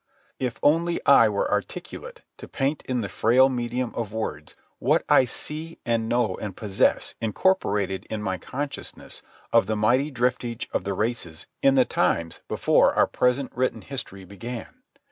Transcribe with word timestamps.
If 0.39 0.59
only 0.63 0.99
I 1.05 1.29
were 1.29 1.51
articulate 1.51 2.23
to 2.37 2.47
paint 2.47 2.81
in 2.89 3.01
the 3.01 3.07
frail 3.07 3.49
medium 3.49 3.93
of 3.93 4.11
words 4.11 4.55
what 4.79 5.03
I 5.07 5.25
see 5.25 5.77
and 5.85 6.09
know 6.09 6.35
and 6.37 6.57
possess 6.57 7.13
incorporated 7.21 8.07
in 8.09 8.19
my 8.23 8.39
consciousness 8.39 9.21
of 9.53 9.67
the 9.67 9.75
mighty 9.75 10.11
driftage 10.11 10.67
of 10.73 10.85
the 10.85 10.95
races 10.95 11.45
in 11.61 11.75
the 11.75 11.85
times 11.85 12.39
before 12.47 12.95
our 12.95 13.05
present 13.05 13.51
written 13.55 13.81
history 13.83 14.25
began! 14.25 14.81